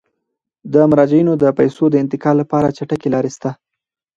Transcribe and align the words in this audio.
د 0.73 0.75
مراجعینو 0.91 1.33
د 1.43 1.45
پيسو 1.57 1.83
د 1.89 1.95
انتقال 2.03 2.35
لپاره 2.41 2.73
چټکې 2.77 3.09
لارې 3.13 3.31
شته. 3.35 3.51